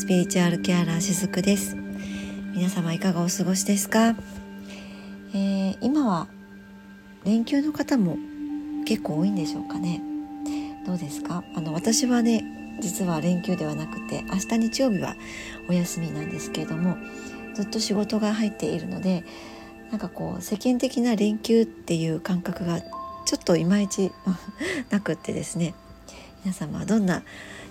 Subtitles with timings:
[0.00, 1.76] スピリチュアルケアラーしずくです。
[2.54, 4.14] 皆様いかがお過ごしですか、
[5.34, 6.26] えー、今は
[7.26, 8.16] 連休の方も
[8.86, 10.00] 結構多いんでしょうかね。
[10.86, 11.44] どうですか？
[11.54, 15.16] あの私はね実は連休ではなくて明日日曜日は
[15.68, 16.96] お休みなんですけれども
[17.54, 19.22] ずっと仕事が入っているので
[19.90, 24.10] なんかこう世間的な連休っていう感覚がちょっといまいち
[24.88, 25.74] なくってですね。
[26.42, 27.22] 皆様はどんな、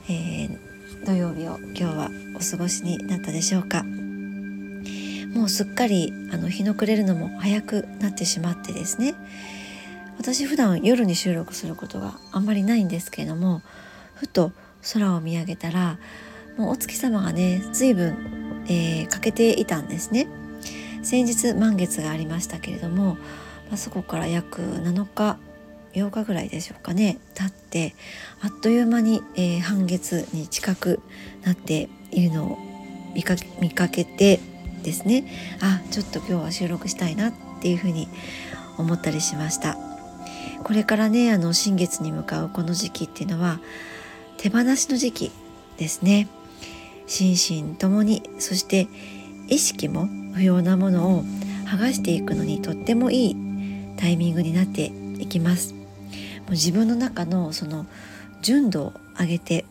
[0.07, 0.68] えー、
[1.05, 3.83] 土曜日を今日はお過ごしになったでしょうか。
[5.33, 9.15] もうすっかりあの日の暮れるのも早くなってしまってですね。
[10.17, 13.61] 私普段夜に収録することがあんまりないんですけれども
[14.15, 14.51] ふと
[14.93, 15.97] 空を見上げたら
[16.57, 20.27] もうお月様がね随分、えー、欠けていたんですね。
[21.01, 25.37] 先日満月がありましたけれども、まあ、そこから約7日
[25.93, 27.95] 8日ぐらいでしょうかね経って
[28.41, 31.01] あっという間に、えー、半月に近く
[31.43, 32.57] なっているのを
[33.13, 34.39] 見か見かけて
[34.83, 35.25] ですね
[35.61, 38.07] あちょっと今日は収録したいなっていうふうに
[38.77, 39.77] 思ったりしました。
[40.63, 43.59] これからねあの新月に向かうこの時期っていうのは
[44.37, 45.31] 手放しの時期
[45.77, 46.27] ですね。
[47.07, 48.87] 心身ともにそして
[49.47, 51.23] 意識も不要なものを
[51.65, 53.35] 剥がしていくのにとってもいい
[53.97, 55.78] タイミングになっていきます。
[56.49, 57.85] う自分の中のその
[58.41, 59.65] 純度を上げて、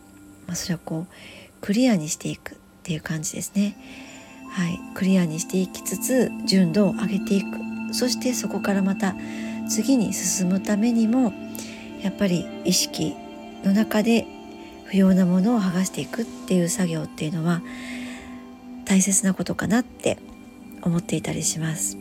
[0.47, 1.13] まあ、それはこう
[1.61, 3.75] クリアにしていくっていう感じですね。
[4.51, 4.79] はい。
[4.95, 7.93] クリアにしていきつつ純度を上げていく。
[7.93, 9.15] そしてそこからまた
[9.69, 11.33] 次に進むためにも
[12.01, 13.15] やっぱり意識
[13.63, 14.25] の中で
[14.85, 17.61] 不要なものを剥がしていくっていう作業っていうのは
[18.85, 20.17] 大切なことかなって
[20.81, 21.97] 思っていたりします。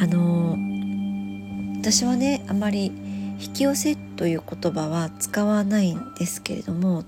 [0.00, 0.56] あの
[1.80, 2.92] 私はねあまり
[3.40, 7.04] 引き寄せという言葉は使わないんですけれどもっ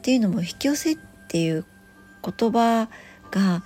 [0.00, 0.96] ていうのも引き寄せっ
[1.28, 1.66] ていう
[2.24, 2.88] 言葉
[3.30, 3.62] が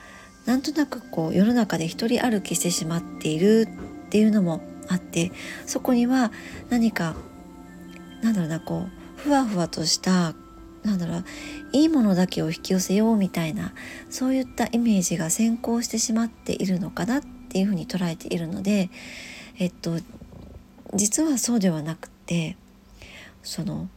[0.47, 3.69] なんとなくこう世の中で一人歩きしてしまっている
[4.07, 5.31] っていうのもあって
[5.65, 6.33] そこには
[6.71, 7.15] 何か
[8.21, 10.35] なんだろうなこうふわふわとした
[10.83, 11.25] なんだろう
[11.73, 13.75] いいものだけを引き寄せようみたいな
[14.11, 18.91] そういったイメージが先行してしまっているのかなっていうふうに捉えているので
[19.61, 19.99] えっと
[20.95, 22.57] 実はそうではなくて
[23.43, 23.89] その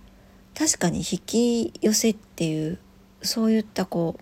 [0.55, 2.79] 確かに引き寄せっていう
[3.21, 4.17] そういったこ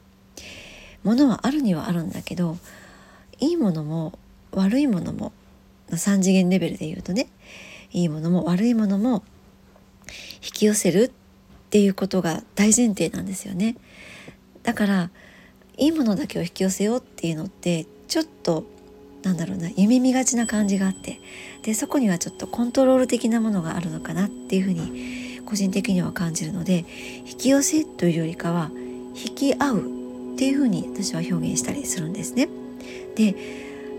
[1.04, 2.58] うものはあるにはあるんだけど
[3.40, 4.18] いいものも
[4.52, 5.34] 悪いものも
[5.90, 7.28] 3次元レベルで言うとね
[7.92, 9.24] いいものも悪いものも
[10.44, 11.12] 引き寄せるっ
[11.72, 13.78] ていうことが大前提なんですよね。
[14.62, 15.10] だから
[15.78, 18.66] いいものだけを引き寄せようっていうのってちょっと
[19.24, 21.22] なんだろうな夢見がちな感じがあって
[21.62, 26.86] でそこにはちょっとコントロール的なものがあるのかなっていうふうに個人的には感じるので
[27.26, 28.72] 引き寄せというよりかは
[29.16, 29.80] 引き合う
[30.34, 32.48] っていうふうに私は表現したりするんですね。
[33.16, 33.36] で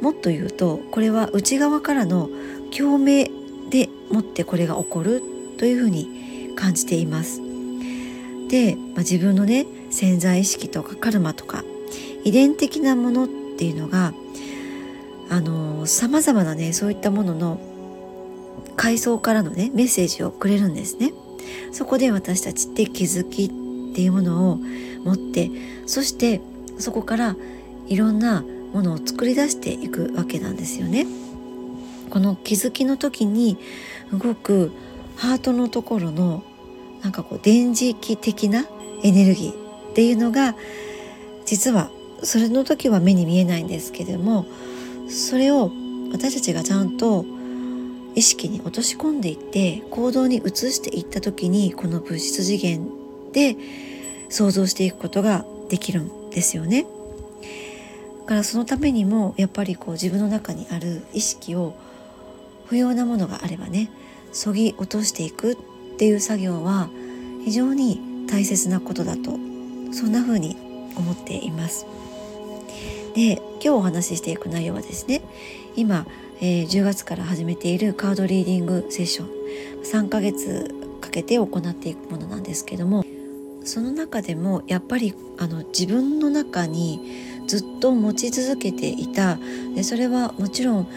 [0.00, 2.28] もっと言うとこれは内側からの
[2.77, 3.31] 共鳴
[3.71, 5.22] でもってこれが起こる
[5.59, 7.41] というふうに感じています。
[8.49, 11.65] で、まあ、自分のね潜在意識とかカルマとか
[12.25, 14.12] 遺伝的なものっていうのが
[15.32, 17.59] あのさまざまなねそういったものの
[18.76, 21.15] 階層からのねメッセージをくれるんですね。
[21.72, 23.48] そこで私たちって気づきっ
[23.94, 24.56] ていうものを
[25.04, 25.50] 持って
[25.87, 26.43] そして
[26.78, 27.37] そこから
[27.88, 28.44] いろんな
[28.75, 31.06] ものを作り出していくわけなんですよね。
[32.10, 33.56] この気づきの時に
[34.12, 34.70] 動く
[35.16, 36.43] ハートのところの
[37.03, 38.66] なんかこう電磁気的な
[39.03, 40.54] エネルギーっていうのが
[41.47, 41.91] 実は
[42.22, 44.44] それの時は目に見えないんですけれども
[45.12, 45.71] それを
[46.11, 47.25] 私たちがちゃんと
[48.15, 52.89] 意識に落とし込んでいって行動に移していった時にこの物質次元
[53.33, 53.56] で
[54.28, 56.87] 想像していくことができるんですよね。
[58.23, 61.75] だからそのためにもやっぱりこう自分の中にある意識を
[62.67, 63.91] 不要なものがあればね
[64.33, 65.56] そぎ落としていくっ
[65.99, 66.88] ていう作業は
[67.44, 69.32] 非常に大切なことだと
[69.93, 70.56] そんな風に
[70.97, 71.87] 思っています。
[73.14, 75.23] で今日お話ししていく内容はですね
[75.76, 76.06] 今、
[76.41, 79.29] えー、10月から始めているカードリーディングセッション
[79.82, 83.05] 3ヶ月かけて行っていくものなんですけども
[83.64, 87.00] その中でもやっぱりあの自分の中に
[87.47, 89.38] ずっと持ち続けていた
[89.75, 90.88] でそれはもちろん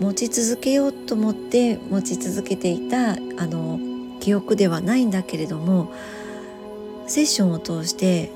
[0.00, 3.78] 持ち続けようと思って持ち続けていたあの
[4.20, 5.92] 記憶ではないんだけれども
[7.06, 8.32] セッションを通して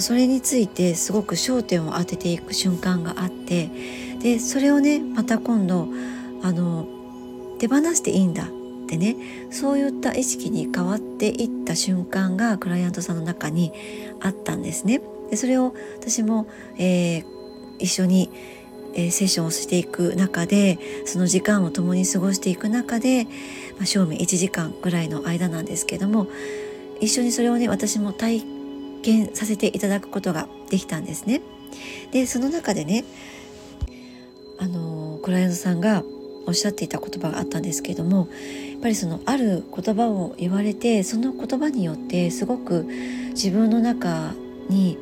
[0.00, 3.70] それについてすごく焦点を当てていく瞬間があって
[4.20, 5.88] でそれをねまた今度
[6.42, 6.86] あの
[7.58, 8.46] 手放していいんだっ
[8.86, 9.16] てね
[9.50, 13.72] そういった意識に変わっていった瞬間がクライアントさんの中に
[14.20, 15.00] あったんですね。
[15.30, 17.24] でそれを私も、えー、
[17.78, 18.30] 一緒に、
[18.94, 23.24] えー、セッションをしていく中でその時間を共に過ごしていく中で、
[23.76, 26.26] まあ、正味1時間ぐらいの間なんですけども
[27.00, 28.44] 一緒にそれをね私も体
[29.02, 31.40] 見させていただくことができたんですね。
[32.12, 33.04] でその中でね
[34.58, 36.02] あのクライアントさんが
[36.46, 38.28] おっしゃっていた言葉があったんですけれども
[38.72, 42.86] やっぱりそのある言葉を言われてその言葉によってすごく
[43.30, 44.32] 自分の中
[44.68, 44.98] に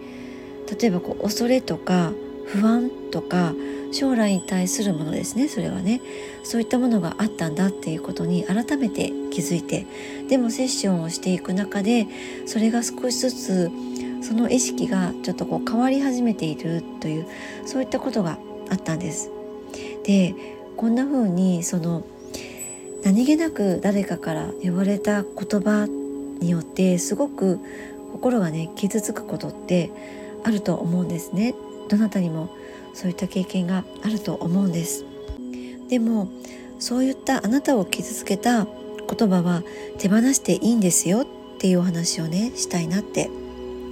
[0.81, 2.13] 例えばこう恐れとか
[2.47, 3.55] 不安とか
[3.93, 5.49] 将来に対するものですね。
[5.49, 6.01] それはね。
[6.49, 9.87] そういったものがあったんだっていうことに改めて気づいて
[10.29, 12.07] でもセッションをしていく中で
[12.47, 13.71] それが少しずつ
[14.23, 17.27] その意識がちょっとこう変わり始めているという
[17.67, 18.39] そういったことが
[18.71, 19.31] あったんです。
[20.05, 20.35] で
[20.79, 22.03] こんな風にその
[23.05, 25.87] 何気なく誰かから言われた言葉
[26.41, 27.61] によってすごく
[28.13, 29.91] 心がね傷つくことって
[30.45, 31.55] あると思うんですね。
[31.89, 32.49] どなたにも
[32.95, 35.05] そういった経験があると思うんです。
[35.89, 36.29] でも
[36.79, 39.63] そういったあなたを傷つけた言葉は
[39.99, 41.27] 手放していいんですよっ
[41.59, 43.31] ていうお話をねしたいなって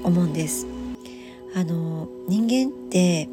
[0.05, 0.67] 思うんです。
[1.55, 3.29] あの人間って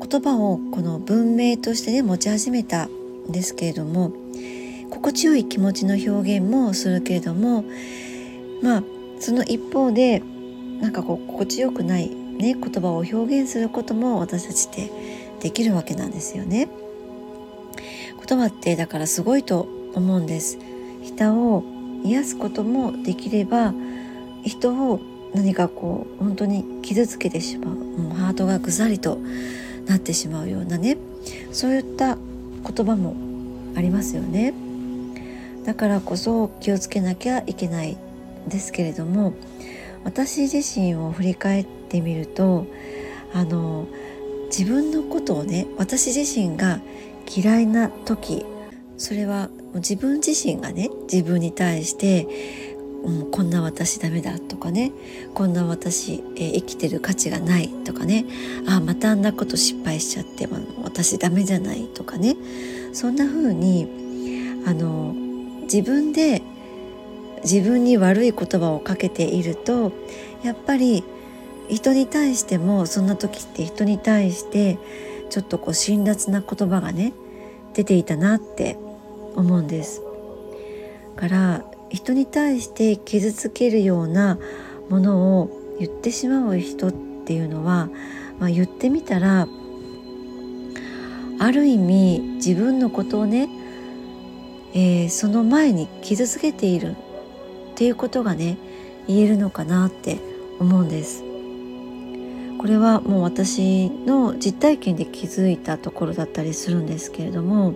[0.00, 4.12] 言葉をこの文明としてね持ち始めたんですけれども
[4.90, 7.64] 心地よい気持ちの表現もするけれども
[8.62, 8.82] まあ
[9.20, 10.22] その一方で
[10.80, 14.90] なんかこう心地よくないね言葉を表現することも私たちって
[15.40, 16.68] できるわけなんですよね。
[18.26, 20.58] 言葉ってだからすごいと思うんです。
[21.02, 21.64] 人を
[22.04, 23.74] 癒すこともできれば
[24.44, 25.00] 人を
[25.34, 29.18] 何かこう本当に傷つけてしまうもうハートがぐさりと
[29.86, 30.96] なってしまうようなね
[31.52, 33.14] そういった言葉も
[33.76, 34.54] ありますよね。
[35.64, 37.96] だからこそ気をつけなきゃいけない
[38.48, 39.32] ですけれども
[40.04, 42.66] 私自身を振り返ってみると
[43.32, 43.86] あの
[44.46, 46.80] 自分のことをね私自身が
[47.34, 48.44] 嫌いな時
[48.96, 52.28] それは自分自身がね自分に対して
[53.04, 54.90] うん、こんな私ダメだとかね
[55.34, 58.24] こんな私、え、生きてる価値がないとかね
[58.66, 62.34] あまたあんなこと失敗しちゃっても私ダメじゃないとかね
[62.94, 63.86] そんな風に
[64.66, 65.14] あの
[65.64, 66.42] 自分で
[67.42, 69.92] 自分に悪い言葉をかけていると
[70.42, 71.04] やっぱり
[71.68, 74.78] 人に対してもそんな時って人に対して
[75.30, 77.12] ちょっとこう辛辣な言葉がね
[77.74, 78.76] 出ていたなって
[79.34, 80.02] 思うんです。
[81.16, 84.38] から人に対して傷つけるような
[84.88, 87.88] ものを言ってしまう人っていうのは、
[88.38, 89.46] まあ、言ってみたら
[91.38, 93.48] ある意味自分のことをね、
[94.72, 96.94] えー、その前に傷つけているっ
[97.74, 98.56] ていうことがね
[99.06, 100.18] 言えるのかなって
[100.60, 101.33] 思うんです。
[102.64, 107.74] これはもう私の実体験で気づいたところだったりするんですけれども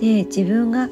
[0.00, 0.88] で自分が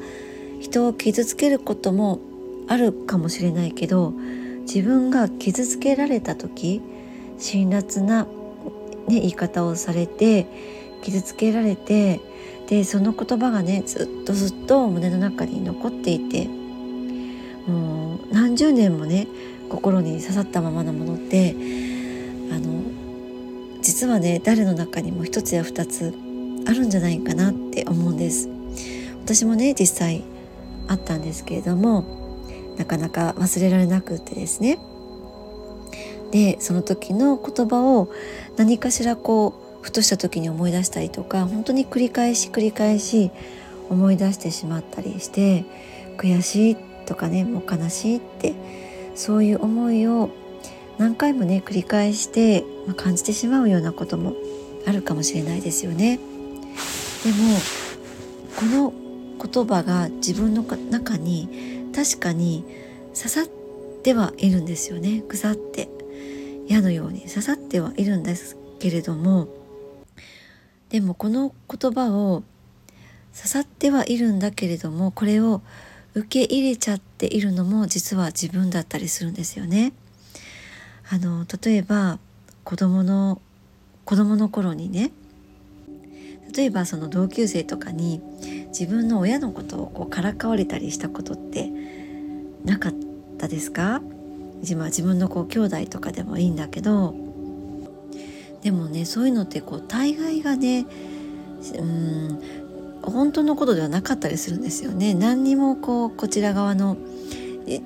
[0.61, 2.21] 人を傷つけることも
[2.69, 4.13] あるかもしれないけど
[4.61, 6.81] 自分が傷つけられた時
[7.37, 8.29] 辛辣な、ね、
[9.09, 10.47] 言い方をされて
[11.03, 12.21] 傷つけられて
[12.67, 16.47] でその言葉がねずっとずっと胸の中に残っていて
[17.67, 19.27] もう何十年もね
[19.67, 21.57] 心に刺さったままなものって
[22.53, 23.00] あの
[24.01, 26.11] 実はね誰の中にも一つや二つ
[26.65, 28.49] あるんじゃないかなって思うんです。
[29.23, 30.23] 私もね実際
[30.87, 32.03] あったんですけれども
[32.79, 34.79] なかなか忘れられなくてですね。
[36.31, 38.09] でその時の言葉を
[38.57, 43.29] 何かしらこうふとした時に思い出したりとか本当に繰り返し繰り返し
[43.91, 45.63] 思い出してしまったりして
[46.17, 48.55] 悔しいとかねもう悲しいって
[49.13, 50.31] そういう思いを
[51.01, 54.33] 何回もね繰り返して、感じてしまうようなことも
[54.85, 56.19] あるかもしれないですよね。
[57.23, 57.59] でも
[58.55, 58.93] この
[59.41, 62.65] 言葉が自分の中に確かに
[63.15, 63.47] 刺さっ
[64.03, 65.89] てはいるんですよね腐って
[66.67, 69.47] 矢のように刺さってはいるんですけれども
[70.89, 72.43] でもこの言葉を
[73.35, 75.61] 刺さってはいるんだけれどもこれを
[76.13, 79.93] 受け入れちゃっているのも実は自分だったりするんですよね。
[81.09, 82.19] あの例えば
[82.63, 83.41] 子供の
[84.05, 85.11] 子供の頃にね
[86.55, 88.21] 例えばその同級生とかに
[88.67, 91.71] 自分の親のことをこうからかわれたりしたことって
[92.65, 92.93] なかっ
[93.37, 94.01] たですか？
[94.59, 97.15] 自分のこう兄弟とかでもいいんだけど
[98.61, 100.85] でもねそういうのってこう大概がね
[101.75, 102.41] うん
[103.01, 105.15] 本当のことではなかったりするんですよね。
[105.15, 106.97] 何にもこうこちら側の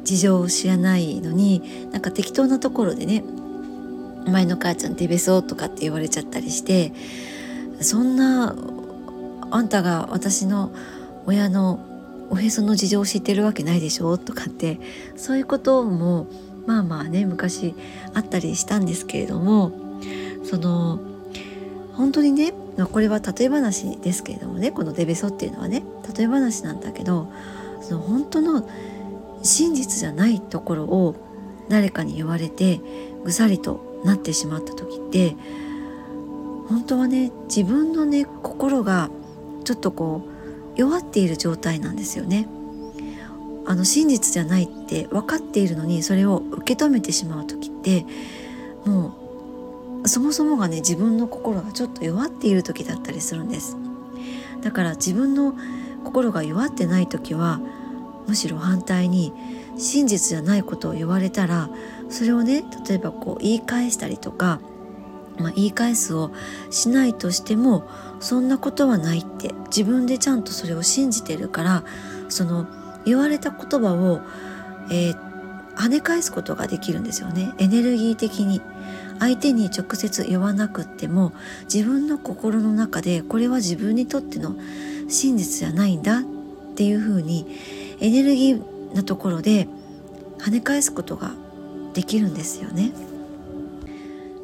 [0.03, 3.23] 事情を知らないのになんか適当なところでね
[4.27, 6.93] 「前の母ちゃん手べそ」とかって言われちゃったりして
[7.81, 8.55] そんな
[9.51, 10.71] あんたが私の
[11.25, 11.79] 親の
[12.29, 14.79] おへその事情を知ってるわけないでしょとかって
[15.15, 16.27] そういうことも
[16.65, 17.75] まあまあね昔
[18.13, 19.71] あったりしたんですけれども
[20.43, 20.99] その
[21.93, 22.53] 本当にね
[22.91, 25.83] これは例え話ですけれどもねこのデベソっていうのはね
[26.15, 27.31] 例え話なんだけど
[27.81, 28.67] その本当の
[29.43, 31.15] 真実じゃないところを
[31.69, 32.81] 誰かに言われて
[33.23, 35.35] ぐさりとなってしまった時って
[36.67, 39.09] 本当はね自分のね心が
[39.63, 42.47] ちょっとこう弱っている状態なんですよね。
[43.67, 48.05] あの真実じゃないって分かっているのにそれを受け止めてしまう時って
[48.85, 53.75] もうそもそもがね自分の心がちょっと弱っている時だったりするんです
[54.61, 55.55] だから自分の
[56.03, 57.59] 心が弱ってない時は
[58.27, 59.33] むしろ反対に
[59.77, 61.69] 真実じゃないことを言われたら
[62.09, 64.59] それをね例えばこう言い返したりとか、
[65.37, 66.31] まあ、言い返すを
[66.69, 67.87] しないとしても
[68.19, 71.83] そんなことはないって自分でちゃんとそれを信じてるから
[72.29, 72.67] その
[73.05, 74.21] 言われた言葉を、
[74.91, 75.17] えー、
[75.75, 77.53] 跳ね返すことができるんですよね。
[77.59, 78.61] エネルギー的に。
[79.19, 81.31] 相手に直接言わなくっても
[81.73, 84.55] 自分の心の中でこれは自分にとっての
[85.07, 86.23] 真実じゃないんだっ
[86.75, 87.47] ていうふうに
[88.01, 89.67] エネルギーなところで
[90.39, 91.33] 跳ね返すことが
[91.95, 92.91] できるんですよね。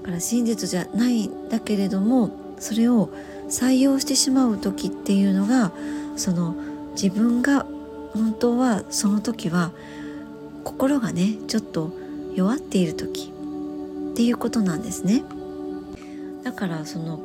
[0.02, 3.10] だから真実じゃないんだけれどもそれを
[3.50, 5.72] 採用してしまう時っていうのが
[6.16, 6.56] その
[6.94, 7.68] 自分が
[8.14, 9.72] 本当はその時は
[10.64, 11.92] 心がねちょっと
[12.34, 13.32] 弱っている時
[14.12, 15.24] っていうことなんですね。
[16.44, 17.20] だからその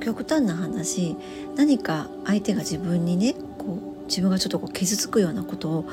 [0.00, 1.16] 極端な話
[1.56, 5.84] 何か相手が自分にねこう自分がちょっとこう傷つくようなことを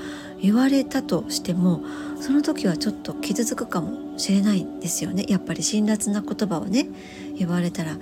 [0.41, 1.82] 言われたとしても
[2.20, 5.25] その時はちょっと傷つくかもしれないんですよね。
[5.27, 6.88] やっぱり辛辣な言葉をね
[7.38, 7.98] 言われたら。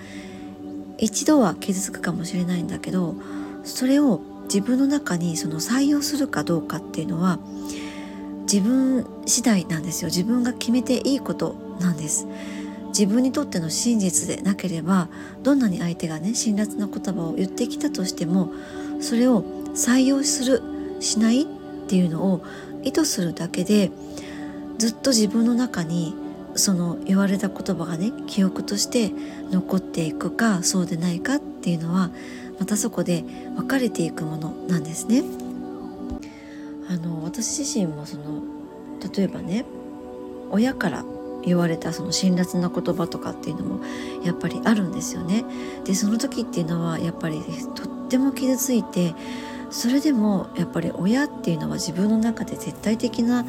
[0.99, 3.15] 一度は傷つくかもしれないんだけど
[3.63, 7.39] それを自分の中にその採用するかどうかっていうのは
[8.41, 10.07] 自分次第なんですよ。
[10.07, 12.27] 自分が決めていいことなんです。
[12.87, 15.07] 自分にとっての真実でなければ
[15.43, 18.51] どんなに相手がね辛辣な言葉を言ってきたとしても
[18.99, 19.45] それを
[19.79, 20.61] 採用する
[20.99, 21.45] しないっ
[21.87, 22.43] ていうのを
[22.83, 23.91] 意図するだけで
[24.77, 26.13] ずっと自分の中に
[26.55, 29.11] その言われた言葉がね記憶として
[29.51, 32.11] 残っていくかそうでないかっていうのは
[32.59, 33.23] またそこで
[33.55, 35.23] 分かれていくものなんですね。
[36.89, 38.41] あの私自身もその
[39.15, 39.63] 例えばね
[40.49, 41.05] 親から
[41.43, 43.85] 言われたその辛辣な言葉とかっていうのも
[44.23, 45.45] やっぱりあるんですよね。
[45.85, 47.41] でその時っていうのはやっぱり
[47.75, 49.13] とっても傷ついて
[49.71, 53.45] それでもやっぱり親っていうのは自分の中で絶対的な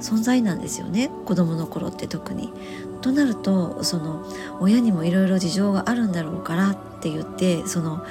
[0.00, 2.52] 存在なんですよね子供の頃って特に。
[3.00, 4.24] となるとその
[4.60, 8.04] 親にもいろいろ事情があるんだろうからって言ってその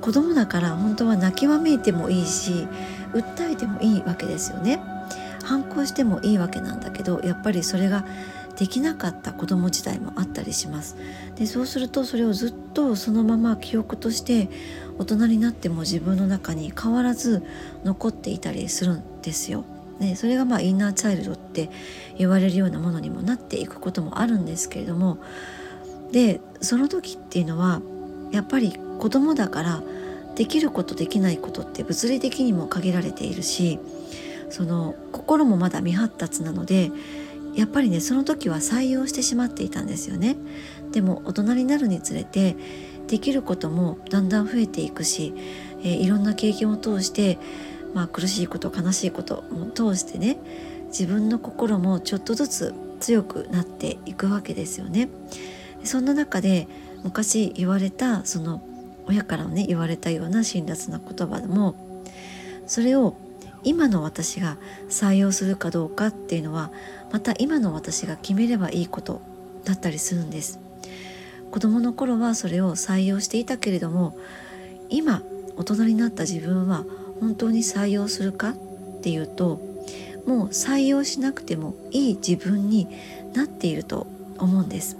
[0.00, 2.68] 子供だから本当は泣きわめいてもいいし
[3.12, 4.80] 訴えてもいいわけですよね。
[5.44, 8.04] 反抗してもいいわけなんだけどやっぱりそれが
[8.58, 10.96] できなかった子供時代もあったりします
[11.36, 14.48] でそうするとそれをずっとそのまま記憶として
[14.98, 17.44] 大人になっても自分の中に変わらず
[17.84, 19.64] 残っていたりするんですよ。
[20.00, 21.70] ね、それがまあインナーチャイルドって
[22.16, 25.18] 言われるようなものにもなっていくこともあるんですけれども
[26.12, 27.80] でその時っていうのは
[28.30, 29.82] やっぱり子供だから
[30.36, 33.80] できることできないことって物理的にも限られているし
[34.50, 36.92] その心もまだ未発達なので
[37.58, 40.36] やっぱりねその時は採用してしまっていたんですよね
[40.92, 42.56] でも大人になるにつれて
[43.08, 45.34] できることもだんだん増えていくし、
[45.80, 47.36] えー、いろんな経験を通して、
[47.94, 50.38] まあ、苦しいこと悲しいことも通してね
[50.86, 55.08] 自分の心もちょっとずつ強くなっていくわけですよね。
[55.84, 56.68] そんな中で
[57.02, 58.62] 昔言われたその
[59.06, 61.74] 親からね言われたような辛辣な言葉でも
[62.66, 63.16] それを
[63.64, 64.56] 今の私が
[64.88, 66.70] 採用するかどうかっていうのは
[67.10, 69.20] また今の私が決めればいいこと
[69.64, 70.58] だったりするんです。
[71.50, 74.16] 子供の頃はそれを採用していたけれども
[74.90, 75.22] 今
[75.56, 76.84] 大人になった自分は
[77.20, 78.54] 本当に採用するかっ
[79.00, 79.60] ていうと
[80.26, 82.86] もう採用しなくてもいい自分に
[83.34, 84.06] なっていると
[84.38, 84.96] 思うんです。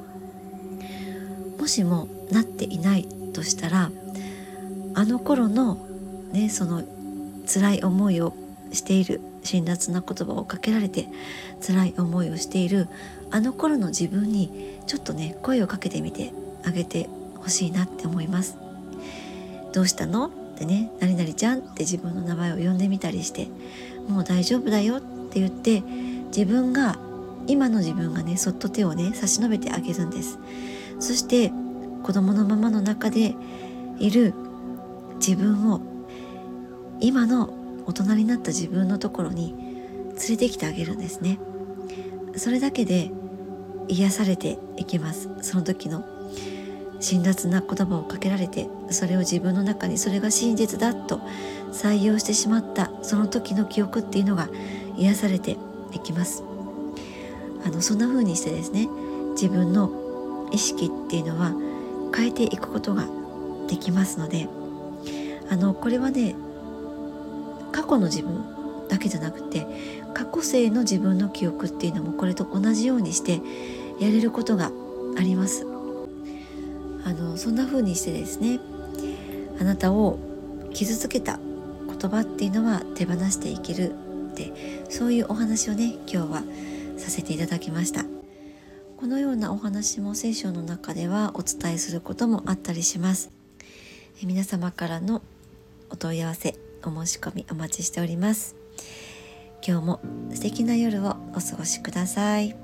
[1.59, 3.91] もしもなっていないとしたら
[4.95, 5.87] あの頃の
[6.33, 6.83] ねその
[7.47, 8.33] 辛い思いを
[8.73, 11.09] している辛辣な言葉をかけられて
[11.67, 12.89] 辛い思いをしている
[13.31, 16.33] あの頃の自分にちょっとね声をかけてみて
[16.65, 18.57] あげてほしいなって思います。
[19.73, 20.27] どうしたの？
[20.27, 23.49] ってね「何々ちゃん」って自分の名前を呼んでみたりして
[24.09, 25.83] 「もう大丈夫だよ」って言って
[26.29, 26.99] 自分が
[27.47, 30.39] 今の自分がねそっと手をね差し伸べてあげるんです。
[30.99, 31.53] そして
[32.03, 33.35] 子供のままの中で
[33.99, 34.35] いる
[35.17, 35.81] 自分を
[37.01, 37.51] 今の
[37.89, 41.39] 大人になった自分のところに連れてきてあげるんですね。
[42.37, 43.11] それだけで
[43.89, 45.31] 癒されていきます。
[45.41, 46.05] その時の
[47.01, 51.21] 辛辣な言葉をかけられてそれを自分の中にそれが真実だと
[51.73, 54.49] 採用してしまったその時の記憶っていうのが
[54.97, 55.57] 癒されて
[55.93, 56.45] いきます。
[57.65, 58.87] あのそんな風にしてですね
[59.31, 61.55] 自分の意識っていうのは
[62.15, 63.07] 変えていくことが
[63.67, 64.47] できますので
[65.51, 66.37] あのこれはね
[67.89, 68.45] 去の自分
[68.89, 69.67] だけじゃなくて
[70.15, 73.41] 過去性の自分の記憶っていうのもこれと同じようにして
[74.01, 74.71] やれることが
[75.17, 75.67] あります。
[77.05, 78.61] あのそんな風にしてですね
[79.61, 80.19] あなたを
[80.75, 81.39] 傷つけた
[81.87, 83.93] 言葉っていうのは手放していける
[84.33, 86.43] ってそういうお話をね今日は
[86.99, 88.05] させていただきました。
[88.97, 93.31] このようなお話も聖書の中ではお伝えすることもあったりします。
[94.23, 95.23] 皆様からの
[95.91, 98.57] お問い合わせお申し込みお待ちしております
[99.67, 100.01] 今日も
[100.35, 102.57] 素敵な夜をお過ごしください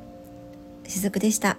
[0.86, 1.56] しずくでした。